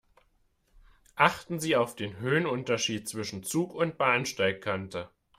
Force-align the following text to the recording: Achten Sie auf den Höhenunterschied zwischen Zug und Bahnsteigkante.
Achten 1.17 1.59
Sie 1.59 1.75
auf 1.75 1.95
den 1.95 2.17
Höhenunterschied 2.17 3.07
zwischen 3.07 3.43
Zug 3.43 3.75
und 3.75 3.99
Bahnsteigkante. 3.99 5.11